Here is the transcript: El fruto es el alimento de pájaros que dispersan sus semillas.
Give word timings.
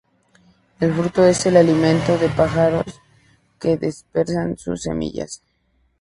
El 0.79 0.95
fruto 0.95 1.23
es 1.27 1.45
el 1.45 1.57
alimento 1.57 2.17
de 2.17 2.27
pájaros 2.29 2.85
que 3.59 3.77
dispersan 3.77 4.57
sus 4.57 4.81
semillas. 4.81 5.43